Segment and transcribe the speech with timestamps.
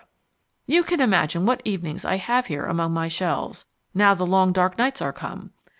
[0.65, 4.79] You can imagine what evenings I have here among my shelves, now the long dark
[4.79, 5.51] nights are come!